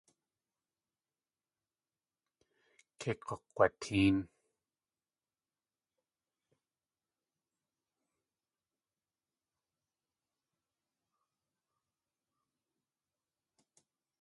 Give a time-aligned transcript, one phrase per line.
[2.99, 4.17] Kei k̲ukg̲watéen.